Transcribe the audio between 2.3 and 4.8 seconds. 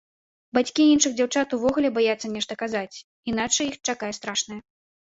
нешта казаць, іначай іх чакае страшнае.